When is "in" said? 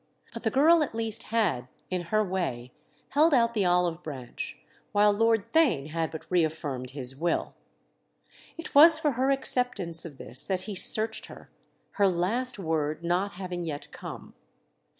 1.91-2.05